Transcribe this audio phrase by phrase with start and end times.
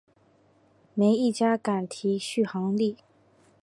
[0.95, 2.97] 没一家敢提续航力